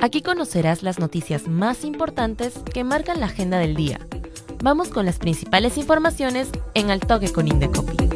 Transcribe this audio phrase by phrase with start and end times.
[0.00, 3.98] Aquí conocerás las noticias más importantes que marcan la agenda del día.
[4.62, 8.07] Vamos con las principales informaciones en Al Toque con Indecopi.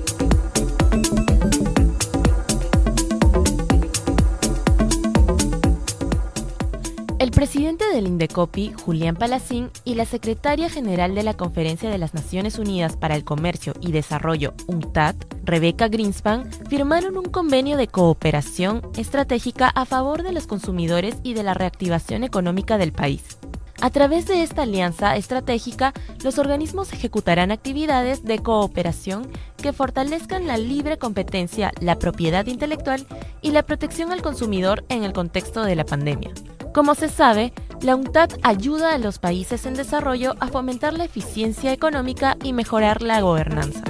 [7.22, 12.14] El presidente del Indecopi, Julián Palacín, y la secretaria general de la Conferencia de las
[12.14, 15.14] Naciones Unidas para el Comercio y Desarrollo, UNCTAD,
[15.44, 21.44] Rebeca Greenspan, firmaron un convenio de cooperación estratégica a favor de los consumidores y de
[21.44, 23.38] la reactivación económica del país.
[23.80, 25.92] A través de esta alianza estratégica,
[26.24, 33.06] los organismos ejecutarán actividades de cooperación que fortalezcan la libre competencia, la propiedad intelectual
[33.42, 36.32] y la protección al consumidor en el contexto de la pandemia.
[36.72, 41.70] Como se sabe, la UNCTAD ayuda a los países en desarrollo a fomentar la eficiencia
[41.70, 43.82] económica y mejorar la gobernanza.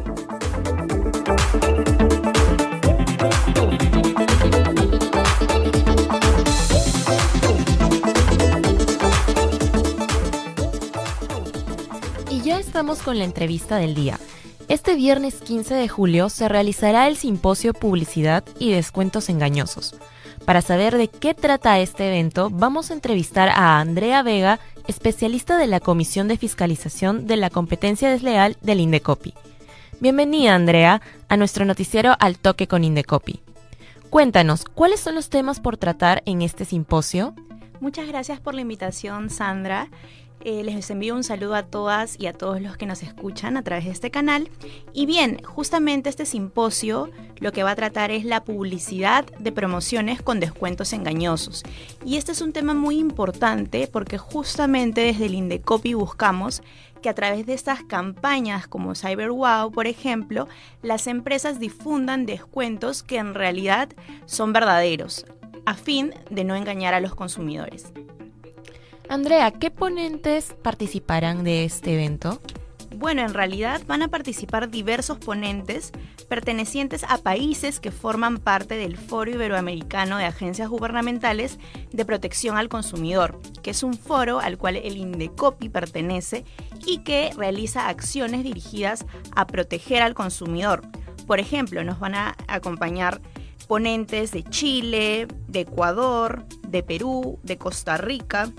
[12.29, 14.17] Y ya estamos con la entrevista del día.
[14.69, 19.95] Este viernes 15 de julio se realizará el simposio Publicidad y Descuentos Engañosos.
[20.45, 25.67] Para saber de qué trata este evento, vamos a entrevistar a Andrea Vega, especialista de
[25.67, 29.33] la Comisión de Fiscalización de la Competencia Desleal del Indecopi.
[30.01, 33.39] Bienvenida, Andrea, a nuestro noticiero Al Toque con Indecopi.
[34.09, 37.33] Cuéntanos, ¿cuáles son los temas por tratar en este simposio?
[37.79, 39.87] Muchas gracias por la invitación, Sandra.
[40.45, 43.63] Eh, les envío un saludo a todas y a todos los que nos escuchan a
[43.63, 44.49] través de este canal.
[44.91, 50.21] Y bien, justamente este simposio lo que va a tratar es la publicidad de promociones
[50.21, 51.63] con descuentos engañosos.
[52.05, 56.61] Y este es un tema muy importante porque justamente desde el Indecopi buscamos
[57.01, 60.49] que a través de estas campañas como CyberWow, por ejemplo,
[60.81, 63.89] las empresas difundan descuentos que en realidad
[64.25, 65.25] son verdaderos,
[65.65, 67.93] a fin de no engañar a los consumidores.
[69.09, 72.41] Andrea, ¿qué ponentes participarán de este evento?
[72.95, 75.91] Bueno, en realidad van a participar diversos ponentes
[76.29, 81.59] pertenecientes a países que forman parte del Foro Iberoamericano de Agencias Gubernamentales
[81.91, 86.45] de Protección al Consumidor, que es un foro al cual el INDECOPI pertenece
[86.85, 89.05] y que realiza acciones dirigidas
[89.35, 90.83] a proteger al consumidor.
[91.27, 93.21] Por ejemplo, nos van a acompañar
[93.67, 98.49] ponentes de Chile, de Ecuador, de Perú, de Costa Rica,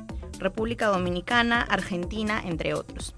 [0.45, 3.15] República Dominicana, Argentina, entre otros.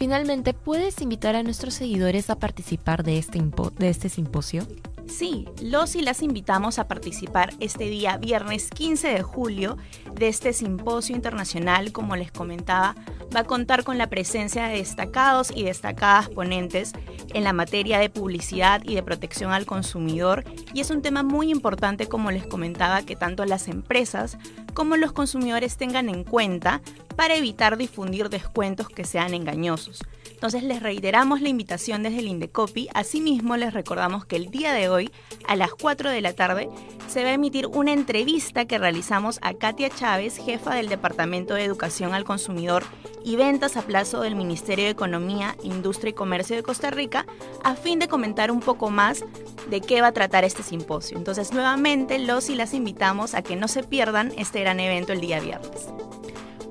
[0.00, 3.38] Finalmente, ¿puedes invitar a nuestros seguidores a participar de este,
[3.78, 4.66] de este simposio?
[5.10, 9.76] Sí, los y las invitamos a participar este día, viernes 15 de julio,
[10.14, 12.94] de este simposio internacional, como les comentaba,
[13.34, 16.92] va a contar con la presencia de destacados y destacadas ponentes
[17.34, 21.50] en la materia de publicidad y de protección al consumidor y es un tema muy
[21.50, 24.38] importante como les comentaba que tanto las empresas
[24.74, 26.80] como los consumidores tengan en cuenta
[27.16, 30.02] para evitar difundir descuentos que sean engañosos.
[30.40, 32.88] Entonces les reiteramos la invitación desde el Indecopi.
[32.94, 35.10] Asimismo les recordamos que el día de hoy
[35.46, 36.70] a las 4 de la tarde
[37.08, 41.64] se va a emitir una entrevista que realizamos a Katia Chávez, jefa del Departamento de
[41.66, 42.84] Educación al Consumidor
[43.22, 47.26] y Ventas a Plazo del Ministerio de Economía, Industria y Comercio de Costa Rica,
[47.62, 49.22] a fin de comentar un poco más
[49.68, 51.18] de qué va a tratar este simposio.
[51.18, 55.20] Entonces nuevamente los y las invitamos a que no se pierdan este gran evento el
[55.20, 55.90] día viernes.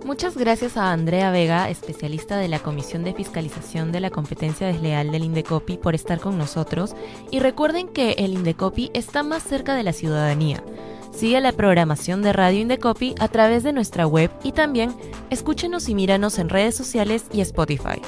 [0.09, 5.11] Muchas gracias a Andrea Vega, especialista de la Comisión de Fiscalización de la Competencia Desleal
[5.11, 6.95] del Indecopi, por estar con nosotros.
[7.29, 10.63] Y recuerden que el Indecopi está más cerca de la ciudadanía.
[11.11, 14.95] Sigue la programación de Radio Indecopi a través de nuestra web y también
[15.29, 18.01] escúchenos y míranos en redes sociales y Spotify.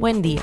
[0.00, 0.42] Buen día.